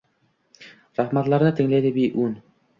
[1.01, 2.37] Rahmatlarni tinglaydi beun